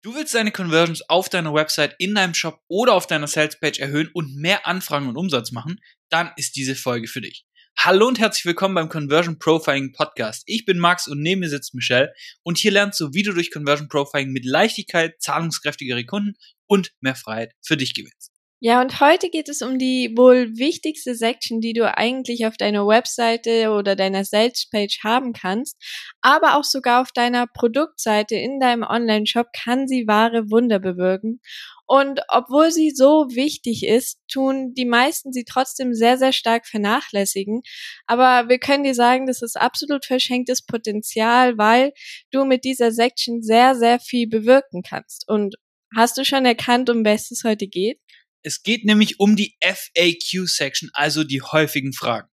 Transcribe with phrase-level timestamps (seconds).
[0.00, 4.08] Du willst deine Conversions auf deiner Website, in deinem Shop oder auf deiner Salespage erhöhen
[4.14, 5.80] und mehr Anfragen und Umsatz machen?
[6.08, 7.44] Dann ist diese Folge für dich.
[7.76, 10.44] Hallo und herzlich willkommen beim Conversion Profiling Podcast.
[10.46, 12.14] Ich bin Max und neben mir sitzt Michelle
[12.44, 16.36] und hier lernst du, wie du durch Conversion Profiling mit Leichtigkeit zahlungskräftigere Kunden
[16.68, 18.37] und mehr Freiheit für dich gewinnst.
[18.60, 22.88] Ja, und heute geht es um die wohl wichtigste Section, die du eigentlich auf deiner
[22.88, 25.76] Webseite oder deiner Salespage haben kannst,
[26.22, 31.40] aber auch sogar auf deiner Produktseite in deinem Online-Shop kann sie wahre Wunder bewirken.
[31.86, 37.62] Und obwohl sie so wichtig ist, tun die meisten sie trotzdem sehr, sehr stark vernachlässigen.
[38.06, 41.92] Aber wir können dir sagen, das ist absolut verschenktes Potenzial, weil
[42.32, 45.28] du mit dieser Section sehr, sehr viel bewirken kannst.
[45.28, 45.54] Und
[45.96, 48.00] hast du schon erkannt, um was es heute geht?
[48.48, 52.28] Es geht nämlich um die FAQ-Section, also die häufigen Fragen.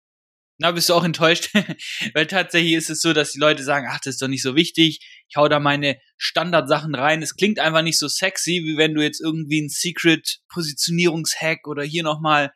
[0.59, 1.50] Na, bist du auch enttäuscht?
[2.14, 4.54] Weil tatsächlich ist es so, dass die Leute sagen, ach, das ist doch nicht so
[4.54, 5.00] wichtig.
[5.28, 7.20] Ich hau da meine Standardsachen rein.
[7.20, 12.04] Es klingt einfach nicht so sexy, wie wenn du jetzt irgendwie ein Secret-Positionierungshack oder hier
[12.04, 12.52] nochmal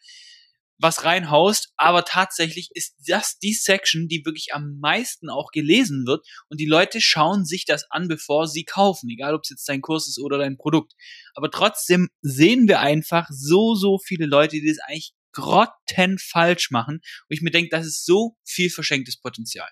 [0.79, 6.27] was reinhaust, aber tatsächlich ist das die Section, die wirklich am meisten auch gelesen wird
[6.49, 9.83] und die Leute schauen sich das an, bevor sie kaufen, egal ob es jetzt dein
[9.83, 10.95] Kurs ist oder dein Produkt.
[11.35, 16.97] Aber trotzdem sehen wir einfach so, so viele Leute, die das eigentlich grotten falsch machen
[16.97, 19.69] und ich mir denke, das ist so viel verschenktes Potenzial.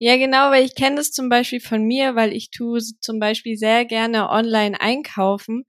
[0.00, 3.56] Ja, genau, weil ich kenne das zum Beispiel von mir, weil ich tue zum Beispiel
[3.56, 5.64] sehr gerne online einkaufen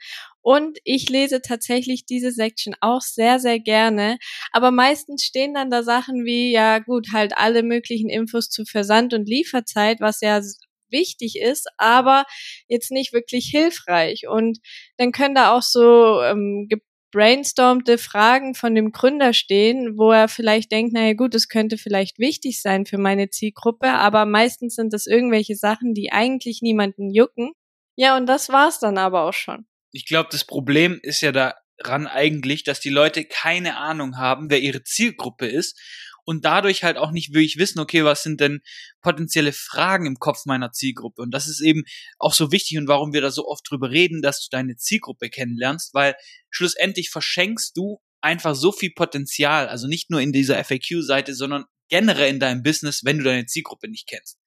[0.49, 4.17] und ich lese tatsächlich diese Section auch sehr, sehr gerne.
[4.51, 9.13] Aber meistens stehen dann da Sachen wie, ja gut, halt alle möglichen Infos zu Versand
[9.13, 10.41] und Lieferzeit, was ja
[10.89, 12.25] wichtig ist, aber
[12.67, 14.27] jetzt nicht wirklich hilfreich.
[14.27, 14.57] Und
[14.97, 16.67] dann können da auch so ähm,
[17.11, 22.17] brainstormte Fragen von dem Gründer stehen, wo er vielleicht denkt, naja gut, das könnte vielleicht
[22.17, 27.51] wichtig sein für meine Zielgruppe, aber meistens sind das irgendwelche Sachen, die eigentlich niemanden jucken.
[27.95, 32.07] Ja, und das war's dann aber auch schon ich glaube, das Problem ist ja daran
[32.07, 35.79] eigentlich, dass die Leute keine Ahnung haben, wer ihre Zielgruppe ist
[36.25, 38.61] und dadurch halt auch nicht wirklich wissen, okay, was sind denn
[39.01, 41.21] potenzielle Fragen im Kopf meiner Zielgruppe?
[41.21, 41.83] Und das ist eben
[42.17, 45.29] auch so wichtig und warum wir da so oft drüber reden, dass du deine Zielgruppe
[45.29, 46.15] kennenlernst, weil
[46.49, 52.29] schlussendlich verschenkst du einfach so viel Potenzial, also nicht nur in dieser FAQ-Seite, sondern generell
[52.29, 54.38] in deinem Business, wenn du deine Zielgruppe nicht kennst.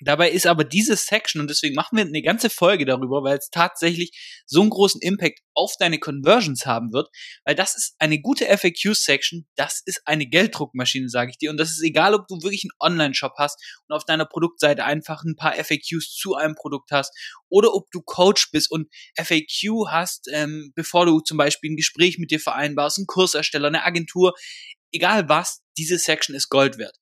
[0.00, 3.50] Dabei ist aber diese Section, und deswegen machen wir eine ganze Folge darüber, weil es
[3.50, 7.08] tatsächlich so einen großen Impact auf deine Conversions haben wird,
[7.44, 11.50] weil das ist eine gute FAQ-Section, das ist eine Gelddruckmaschine, sage ich dir.
[11.50, 15.24] Und das ist egal, ob du wirklich einen Online-Shop hast und auf deiner Produktseite einfach
[15.24, 17.12] ein paar FAQs zu einem Produkt hast
[17.48, 22.18] oder ob du Coach bist und FAQ hast, ähm, bevor du zum Beispiel ein Gespräch
[22.18, 24.34] mit dir vereinbarst, ein Kursersteller, eine Agentur,
[24.92, 26.96] egal was, diese Section ist Gold wert.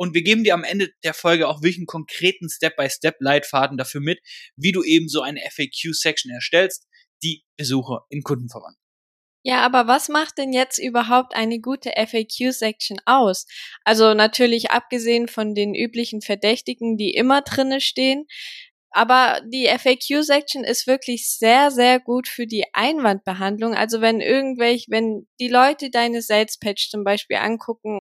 [0.00, 4.18] Und wir geben dir am Ende der Folge auch wirklich einen konkreten Step-by-Step-Leitfaden dafür mit,
[4.56, 6.86] wie du eben so eine FAQ-Section erstellst,
[7.22, 8.80] die Besucher in Kunden verwandelt.
[9.44, 13.44] Ja, aber was macht denn jetzt überhaupt eine gute FAQ-Section aus?
[13.84, 18.24] Also natürlich abgesehen von den üblichen Verdächtigen, die immer drinne stehen.
[18.92, 23.74] Aber die FAQ-Section ist wirklich sehr, sehr gut für die Einwandbehandlung.
[23.74, 27.98] Also wenn irgendwelche, wenn die Leute deine Sales Page zum Beispiel angucken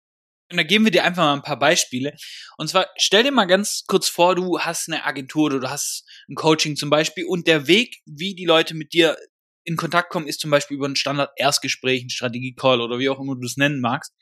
[0.51, 2.13] und da geben wir dir einfach mal ein paar Beispiele.
[2.57, 6.05] Und zwar stell dir mal ganz kurz vor, du hast eine Agentur oder du hast
[6.29, 9.17] ein Coaching zum Beispiel und der Weg, wie die Leute mit dir
[9.63, 13.35] in Kontakt kommen, ist zum Beispiel über ein Standard-Erstgespräch, ein Strategie-Call oder wie auch immer
[13.35, 14.13] du es nennen magst.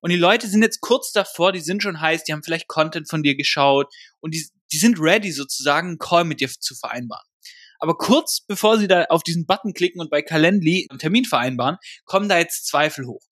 [0.00, 3.08] Und die Leute sind jetzt kurz davor, die sind schon heiß, die haben vielleicht Content
[3.08, 7.26] von dir geschaut und die, die sind ready sozusagen, einen Call mit dir zu vereinbaren.
[7.78, 11.76] Aber kurz bevor sie da auf diesen Button klicken und bei Calendly einen Termin vereinbaren,
[12.04, 13.22] kommen da jetzt Zweifel hoch.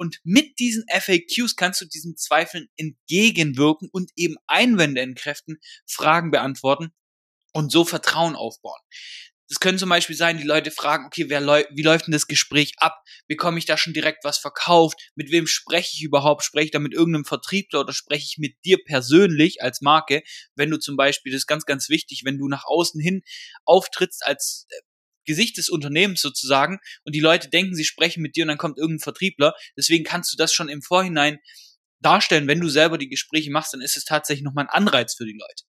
[0.00, 6.94] Und mit diesen FAQs kannst du diesen Zweifeln entgegenwirken und eben Einwände entkräften, Fragen beantworten
[7.52, 8.80] und so Vertrauen aufbauen.
[9.50, 12.28] Das können zum Beispiel sein, die Leute fragen, okay, wer läu wie läuft denn das
[12.28, 13.02] Gespräch ab?
[13.26, 15.10] Bekomme ich da schon direkt was verkauft?
[15.16, 16.44] Mit wem spreche ich überhaupt?
[16.44, 20.22] Spreche ich da mit irgendeinem Vertriebler oder spreche ich mit dir persönlich als Marke?
[20.54, 23.22] Wenn du zum Beispiel, das ist ganz, ganz wichtig, wenn du nach außen hin
[23.66, 24.80] auftrittst als äh,
[25.30, 28.78] Gesicht des Unternehmens sozusagen und die Leute denken, sie sprechen mit dir und dann kommt
[28.78, 29.54] irgendein Vertriebler.
[29.76, 31.38] Deswegen kannst du das schon im Vorhinein
[32.00, 35.24] darstellen, wenn du selber die Gespräche machst, dann ist es tatsächlich nochmal ein Anreiz für
[35.24, 35.64] die Leute.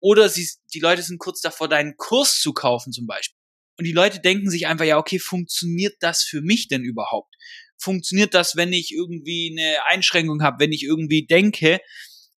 [0.00, 3.38] Oder sie, die Leute sind kurz davor, deinen Kurs zu kaufen zum Beispiel.
[3.78, 7.34] Und die Leute denken sich einfach, ja, okay, funktioniert das für mich denn überhaupt?
[7.78, 11.80] Funktioniert das, wenn ich irgendwie eine Einschränkung habe, wenn ich irgendwie denke,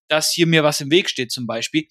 [0.09, 1.87] dass hier mir was im Weg steht zum Beispiel?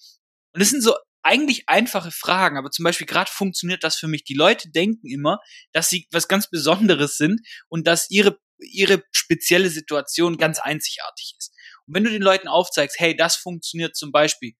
[0.53, 0.93] Und das sind so
[1.23, 4.23] eigentlich einfache Fragen, aber zum Beispiel gerade funktioniert das für mich.
[4.23, 5.39] Die Leute denken immer,
[5.73, 11.53] dass sie was ganz Besonderes sind und dass ihre ihre spezielle Situation ganz einzigartig ist.
[11.87, 14.53] Und wenn du den Leuten aufzeigst, hey, das funktioniert zum Beispiel,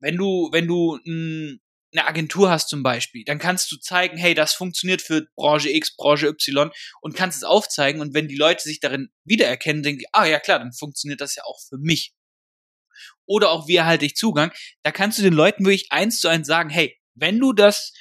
[0.00, 1.60] wenn du wenn du ein
[1.94, 5.94] eine Agentur hast zum Beispiel, dann kannst du zeigen, hey, das funktioniert für Branche X,
[5.94, 6.70] Branche Y
[7.02, 10.40] und kannst es aufzeigen und wenn die Leute sich darin wiedererkennen, denken die, ah ja
[10.40, 12.14] klar, dann funktioniert das ja auch für mich.
[13.26, 14.52] Oder auch wie erhalte ich Zugang,
[14.82, 17.92] da kannst du den Leuten wirklich eins zu eins sagen, hey, wenn du das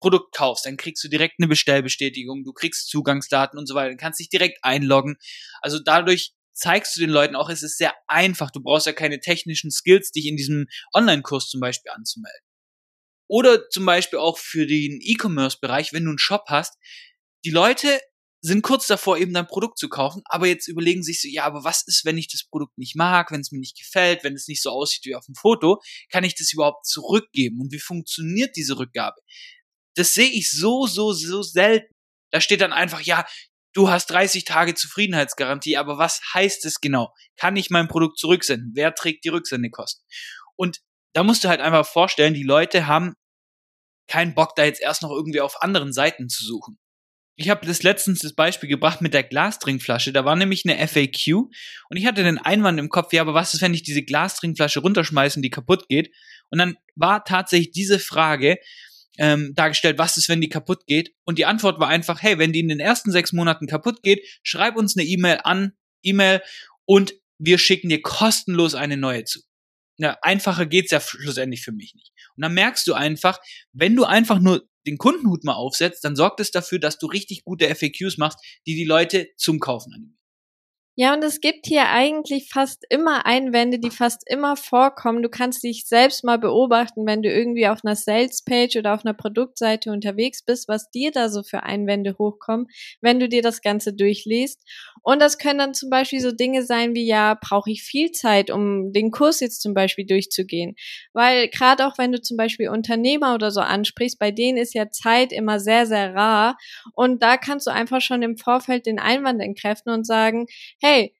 [0.00, 3.98] Produkt kaufst, dann kriegst du direkt eine Bestellbestätigung, du kriegst Zugangsdaten und so weiter, dann
[3.98, 5.16] kannst dich direkt einloggen.
[5.60, 8.50] Also dadurch zeigst du den Leuten auch, es ist sehr einfach.
[8.50, 12.40] Du brauchst ja keine technischen Skills, dich in diesem Online-Kurs zum Beispiel anzumelden.
[13.28, 16.74] Oder zum Beispiel auch für den E-Commerce-Bereich, wenn du einen Shop hast.
[17.44, 18.00] Die Leute
[18.40, 21.64] sind kurz davor, eben dein Produkt zu kaufen, aber jetzt überlegen sich so, ja, aber
[21.64, 24.46] was ist, wenn ich das Produkt nicht mag, wenn es mir nicht gefällt, wenn es
[24.46, 25.80] nicht so aussieht wie auf dem Foto,
[26.10, 27.60] kann ich das überhaupt zurückgeben?
[27.60, 29.20] Und wie funktioniert diese Rückgabe?
[29.96, 31.92] Das sehe ich so, so, so selten.
[32.30, 33.26] Da steht dann einfach, ja,
[33.72, 37.12] du hast 30 Tage Zufriedenheitsgarantie, aber was heißt es genau?
[37.36, 38.72] Kann ich mein Produkt zurücksenden?
[38.74, 40.04] Wer trägt die Rücksendekosten?
[40.56, 40.80] Und
[41.14, 43.14] da musst du halt einfach vorstellen, die Leute haben
[44.08, 46.78] keinen Bock, da jetzt erst noch irgendwie auf anderen Seiten zu suchen.
[47.40, 50.12] Ich habe das letztens das Beispiel gebracht mit der Glastrinkflasche.
[50.12, 51.46] Da war nämlich eine FAQ
[51.88, 54.80] und ich hatte den Einwand im Kopf, ja, aber was ist, wenn ich diese Glastrinkflasche
[54.80, 56.12] runterschmeiße und die kaputt geht?
[56.50, 58.58] Und dann war tatsächlich diese Frage
[59.18, 61.14] ähm, dargestellt, was ist, wenn die kaputt geht?
[61.24, 64.26] Und die Antwort war einfach, hey, wenn die in den ersten sechs Monaten kaputt geht,
[64.42, 66.42] schreib uns eine E-Mail an, E-Mail
[66.86, 69.38] und wir schicken dir kostenlos eine neue zu.
[69.96, 72.12] Ja, einfacher geht's ja schlussendlich für mich nicht.
[72.34, 73.38] Und dann merkst du einfach,
[73.72, 77.44] wenn du einfach nur den Kundenhut mal aufsetzt, dann sorgt es dafür, dass du richtig
[77.44, 80.17] gute FAQs machst, die die Leute zum Kaufen animieren.
[81.00, 85.22] Ja, und es gibt hier eigentlich fast immer Einwände, die fast immer vorkommen.
[85.22, 89.14] Du kannst dich selbst mal beobachten, wenn du irgendwie auf einer Sales-Page oder auf einer
[89.14, 92.66] Produktseite unterwegs bist, was dir da so für Einwände hochkommen,
[93.00, 94.60] wenn du dir das Ganze durchliest.
[95.04, 98.50] Und das können dann zum Beispiel so Dinge sein wie, ja, brauche ich viel Zeit,
[98.50, 100.74] um den Kurs jetzt zum Beispiel durchzugehen.
[101.12, 104.90] Weil gerade auch wenn du zum Beispiel Unternehmer oder so ansprichst, bei denen ist ja
[104.90, 106.58] Zeit immer sehr, sehr rar.
[106.92, 110.46] Und da kannst du einfach schon im Vorfeld den Einwand entkräften und sagen,
[110.80, 111.14] hey, hey,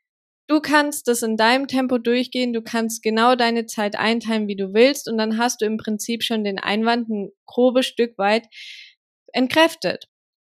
[0.49, 4.73] du kannst das in deinem Tempo durchgehen, du kannst genau deine Zeit einteilen, wie du
[4.73, 8.47] willst, und dann hast du im Prinzip schon den Einwand ein grobes Stück weit
[9.33, 10.09] entkräftet.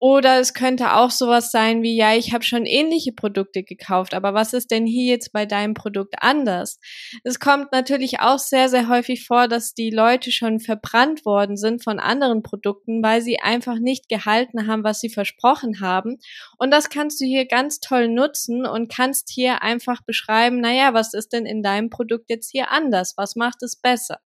[0.01, 4.33] Oder es könnte auch sowas sein wie, ja, ich habe schon ähnliche Produkte gekauft, aber
[4.33, 6.79] was ist denn hier jetzt bei deinem Produkt anders?
[7.25, 11.83] Es kommt natürlich auch sehr, sehr häufig vor, dass die Leute schon verbrannt worden sind
[11.83, 16.17] von anderen Produkten, weil sie einfach nicht gehalten haben, was sie versprochen haben.
[16.57, 21.13] Und das kannst du hier ganz toll nutzen und kannst hier einfach beschreiben, naja, was
[21.13, 23.15] ist denn in deinem Produkt jetzt hier anders?
[23.17, 24.19] Was macht es besser?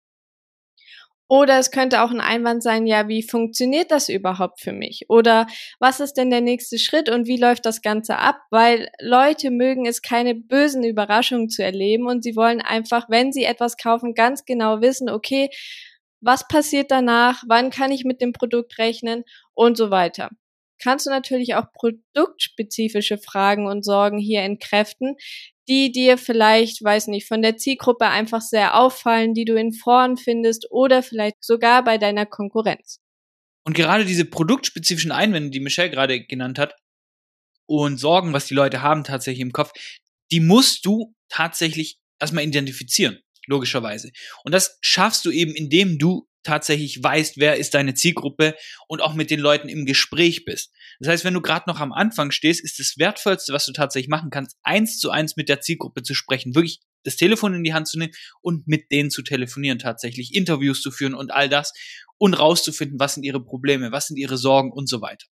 [1.34, 5.06] Oder es könnte auch ein Einwand sein, ja, wie funktioniert das überhaupt für mich?
[5.08, 5.48] Oder
[5.80, 8.36] was ist denn der nächste Schritt und wie läuft das Ganze ab?
[8.50, 13.42] Weil Leute mögen es, keine bösen Überraschungen zu erleben und sie wollen einfach, wenn sie
[13.42, 15.50] etwas kaufen, ganz genau wissen, okay,
[16.20, 17.42] was passiert danach?
[17.48, 19.24] Wann kann ich mit dem Produkt rechnen?
[19.54, 20.30] Und so weiter
[20.82, 25.16] kannst du natürlich auch produktspezifische Fragen und Sorgen hier entkräften,
[25.68, 30.16] die dir vielleicht, weiß nicht, von der Zielgruppe einfach sehr auffallen, die du in Foren
[30.16, 33.00] findest oder vielleicht sogar bei deiner Konkurrenz.
[33.66, 36.74] Und gerade diese produktspezifischen Einwände, die Michelle gerade genannt hat,
[37.66, 39.72] und Sorgen, was die Leute haben tatsächlich im Kopf,
[40.30, 44.10] die musst du tatsächlich erstmal identifizieren, logischerweise.
[44.44, 48.54] Und das schaffst du eben, indem du tatsächlich weißt, wer ist deine Zielgruppe
[48.86, 50.72] und auch mit den Leuten im Gespräch bist.
[51.00, 54.08] Das heißt, wenn du gerade noch am Anfang stehst, ist das Wertvollste, was du tatsächlich
[54.08, 57.74] machen kannst, eins zu eins mit der Zielgruppe zu sprechen, wirklich das Telefon in die
[57.74, 61.72] Hand zu nehmen und mit denen zu telefonieren, tatsächlich Interviews zu führen und all das
[62.18, 65.26] und rauszufinden, was sind ihre Probleme, was sind ihre Sorgen und so weiter.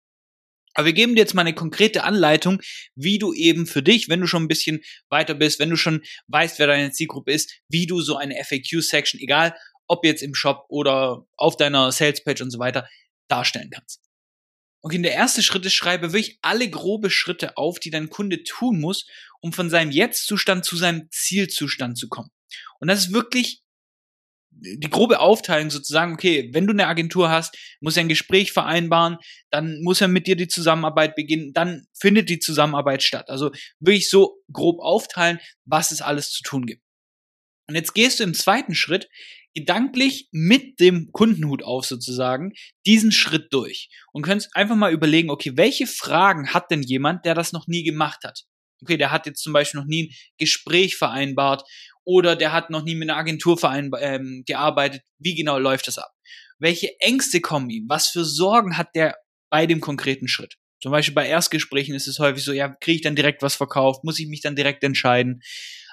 [0.74, 2.62] Aber wir geben dir jetzt mal eine konkrete Anleitung,
[2.94, 6.02] wie du eben für dich, wenn du schon ein bisschen weiter bist, wenn du schon
[6.28, 9.54] weißt, wer deine Zielgruppe ist, wie du so eine FAQ-Section, egal
[9.86, 12.88] ob jetzt im Shop oder auf deiner Salespage und so weiter,
[13.28, 14.00] darstellen kannst.
[14.82, 18.80] Okay, der erste Schritt ist, schreibe wirklich alle grobe Schritte auf, die dein Kunde tun
[18.80, 19.06] muss,
[19.40, 22.30] um von seinem Jetzt-Zustand zu seinem Zielzustand zu kommen.
[22.80, 23.62] Und das ist wirklich
[24.50, 29.18] die grobe Aufteilung sozusagen, okay, wenn du eine Agentur hast, muss er ein Gespräch vereinbaren,
[29.50, 33.30] dann muss er mit dir die Zusammenarbeit beginnen, dann findet die Zusammenarbeit statt.
[33.30, 36.81] Also wirklich so grob aufteilen, was es alles zu tun gibt.
[37.72, 39.08] Und jetzt gehst du im zweiten Schritt
[39.54, 42.52] gedanklich mit dem Kundenhut auf sozusagen
[42.84, 47.34] diesen Schritt durch und könntest einfach mal überlegen, okay, welche Fragen hat denn jemand, der
[47.34, 48.44] das noch nie gemacht hat?
[48.82, 51.62] Okay, der hat jetzt zum Beispiel noch nie ein Gespräch vereinbart
[52.04, 55.00] oder der hat noch nie mit einer Agentur ähm, gearbeitet.
[55.18, 56.12] Wie genau läuft das ab?
[56.58, 57.86] Welche Ängste kommen ihm?
[57.88, 59.16] Was für Sorgen hat der
[59.48, 60.58] bei dem konkreten Schritt?
[60.82, 64.04] Zum Beispiel bei Erstgesprächen ist es häufig so, ja, kriege ich dann direkt was verkauft?
[64.04, 65.40] Muss ich mich dann direkt entscheiden?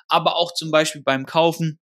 [0.09, 1.79] Aber auch zum Beispiel beim Kaufen,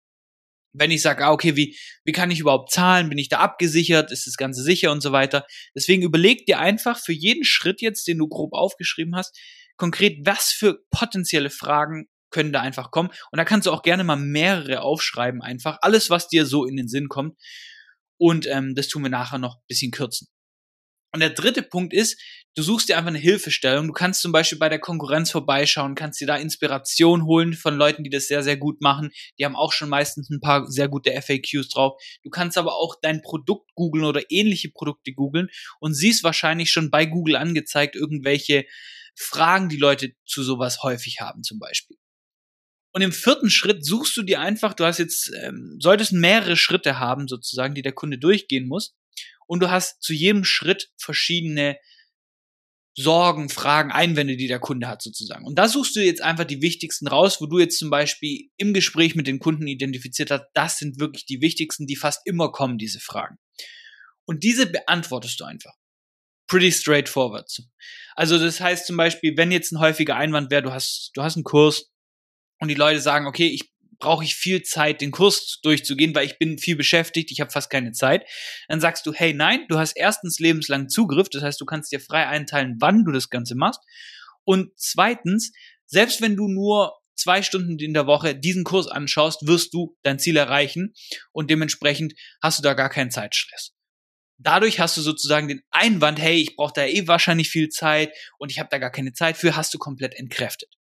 [0.73, 3.09] wenn ich sage, ah, okay, wie, wie kann ich überhaupt zahlen?
[3.09, 4.13] Bin ich da abgesichert?
[4.13, 5.47] Ist das Ganze sicher und so weiter?
[5.75, 9.39] Deswegen überleg dir einfach für jeden Schritt jetzt, den du grob aufgeschrieben hast,
[9.77, 13.11] konkret, was für potenzielle Fragen können da einfach kommen.
[13.31, 15.79] Und da kannst du auch gerne mal mehrere aufschreiben, einfach.
[15.81, 17.39] Alles, was dir so in den Sinn kommt.
[18.19, 20.29] Und ähm, das tun wir nachher noch ein bisschen kürzen.
[21.13, 22.21] Und der dritte Punkt ist,
[22.57, 23.87] du suchst dir einfach eine Hilfestellung.
[23.87, 28.05] Du kannst zum Beispiel bei der Konkurrenz vorbeischauen, kannst dir da Inspiration holen von Leuten,
[28.05, 29.11] die das sehr, sehr gut machen.
[29.39, 32.01] Die haben auch schon meistens ein paar sehr gute FAQs drauf.
[32.23, 35.49] Du kannst aber auch dein Produkt googeln oder ähnliche Produkte googeln
[35.81, 38.67] und siehst wahrscheinlich schon bei Google angezeigt irgendwelche
[39.15, 41.97] Fragen, die Leute zu sowas häufig haben zum Beispiel.
[42.97, 46.99] Und im vierten Schritt suchst du dir einfach, du hast jetzt, ähm, solltest mehrere Schritte
[46.99, 48.96] haben, sozusagen, die der Kunde durchgehen muss.
[49.47, 51.79] Und du hast zu jedem Schritt verschiedene
[52.99, 55.45] Sorgen, Fragen, Einwände, die der Kunde hat, sozusagen.
[55.45, 58.73] Und da suchst du jetzt einfach die wichtigsten raus, wo du jetzt zum Beispiel im
[58.73, 62.79] Gespräch mit den Kunden identifiziert hast, das sind wirklich die wichtigsten, die fast immer kommen,
[62.79, 63.37] diese Fragen.
[64.25, 65.75] Und diese beantwortest du einfach.
[66.47, 67.51] Pretty straightforward.
[68.15, 71.37] Also das heißt zum Beispiel, wenn jetzt ein häufiger Einwand wäre, du hast, du hast
[71.37, 71.91] einen Kurs,
[72.59, 76.39] und die Leute sagen, okay, ich brauche ich viel Zeit, den Kurs durchzugehen, weil ich
[76.39, 78.25] bin viel beschäftigt, ich habe fast keine Zeit.
[78.69, 82.01] Dann sagst du, hey, nein, du hast erstens lebenslang Zugriff, das heißt, du kannst dir
[82.01, 83.81] frei einteilen, wann du das Ganze machst.
[84.45, 85.53] Und zweitens,
[85.87, 90.19] selbst wenn du nur zwei Stunden in der Woche diesen Kurs anschaust, wirst du dein
[90.19, 90.95] Ziel erreichen
[91.33, 93.73] und dementsprechend hast du da gar keinen Zeitstress.
[94.39, 98.53] Dadurch hast du sozusagen den Einwand, hey, ich brauche da eh wahrscheinlich viel Zeit und
[98.53, 100.76] ich habe da gar keine Zeit für, hast du komplett entkräftet.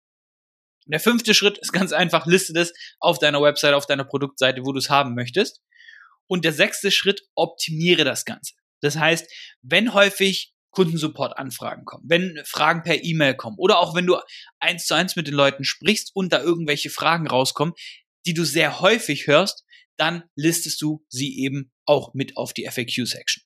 [0.88, 4.72] Der fünfte Schritt ist ganz einfach, liste das auf deiner Website, auf deiner Produktseite, wo
[4.72, 5.62] du es haben möchtest.
[6.28, 8.54] Und der sechste Schritt, optimiere das Ganze.
[8.82, 14.18] Das heißt, wenn häufig Kundensupport-Anfragen kommen, wenn Fragen per E-Mail kommen oder auch wenn du
[14.60, 17.74] eins zu eins mit den Leuten sprichst und da irgendwelche Fragen rauskommen,
[18.26, 19.64] die du sehr häufig hörst,
[19.98, 23.44] dann listest du sie eben auch mit auf die FAQ-Section.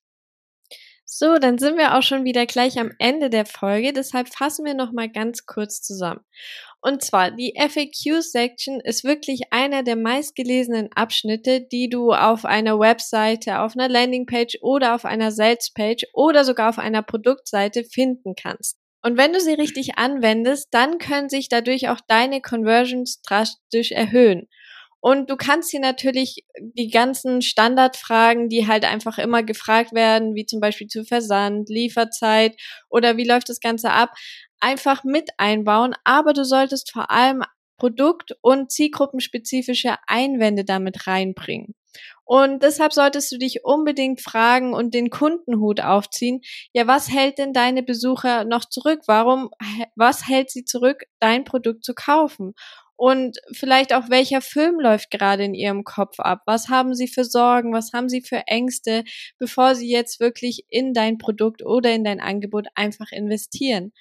[1.04, 4.74] So, dann sind wir auch schon wieder gleich am Ende der Folge, deshalb fassen wir
[4.74, 6.20] noch mal ganz kurz zusammen.
[6.80, 13.60] Und zwar, die FAQ-Section ist wirklich einer der meistgelesenen Abschnitte, die du auf einer Webseite,
[13.60, 18.78] auf einer Landingpage oder auf einer Sales-Page oder sogar auf einer Produktseite finden kannst.
[19.02, 24.48] Und wenn du sie richtig anwendest, dann können sich dadurch auch deine Conversions drastisch erhöhen.
[25.00, 30.46] Und du kannst hier natürlich die ganzen Standardfragen, die halt einfach immer gefragt werden, wie
[30.46, 32.56] zum Beispiel zu Versand, Lieferzeit
[32.88, 34.10] oder wie läuft das Ganze ab,
[34.60, 35.94] einfach mit einbauen.
[36.04, 37.42] Aber du solltest vor allem
[37.78, 41.74] Produkt- und zielgruppenspezifische Einwände damit reinbringen.
[42.24, 46.40] Und deshalb solltest du dich unbedingt fragen und den Kundenhut aufziehen.
[46.72, 49.00] Ja, was hält denn deine Besucher noch zurück?
[49.06, 49.50] Warum,
[49.96, 52.52] was hält sie zurück, dein Produkt zu kaufen?
[52.98, 56.42] Und vielleicht auch welcher Film läuft gerade in ihrem Kopf ab.
[56.46, 57.72] Was haben sie für Sorgen?
[57.72, 59.04] Was haben sie für Ängste,
[59.38, 63.92] bevor sie jetzt wirklich in dein Produkt oder in dein Angebot einfach investieren?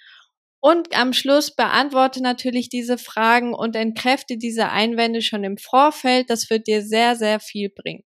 [0.59, 6.31] Und am Schluss beantworte natürlich diese Fragen und entkräfte diese Einwände schon im Vorfeld.
[6.31, 8.03] Das wird dir sehr, sehr viel bringen.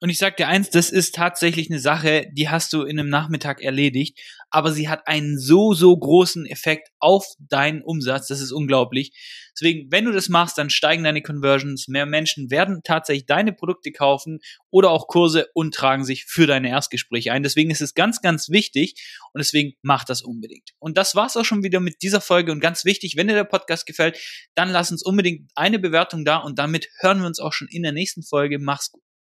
[0.00, 3.08] Und ich sag dir eins, das ist tatsächlich eine Sache, die hast du in einem
[3.08, 8.52] Nachmittag erledigt, aber sie hat einen so, so großen Effekt auf deinen Umsatz, das ist
[8.52, 9.12] unglaublich.
[9.58, 13.90] Deswegen, wenn du das machst, dann steigen deine Conversions, mehr Menschen werden tatsächlich deine Produkte
[13.90, 14.38] kaufen
[14.70, 17.42] oder auch Kurse und tragen sich für deine Erstgespräche ein.
[17.42, 18.94] Deswegen ist es ganz, ganz wichtig
[19.32, 20.70] und deswegen mach das unbedingt.
[20.78, 23.42] Und das war's auch schon wieder mit dieser Folge und ganz wichtig, wenn dir der
[23.42, 24.16] Podcast gefällt,
[24.54, 27.82] dann lass uns unbedingt eine Bewertung da und damit hören wir uns auch schon in
[27.82, 28.60] der nächsten Folge.
[28.60, 29.07] Mach's gut.